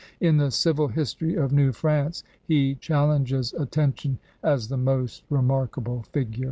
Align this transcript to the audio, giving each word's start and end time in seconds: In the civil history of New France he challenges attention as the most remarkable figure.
In 0.19 0.37
the 0.37 0.49
civil 0.49 0.87
history 0.87 1.35
of 1.35 1.51
New 1.51 1.71
France 1.71 2.23
he 2.43 2.73
challenges 2.73 3.53
attention 3.53 4.17
as 4.41 4.67
the 4.67 4.75
most 4.77 5.21
remarkable 5.29 6.01
figure. 6.11 6.39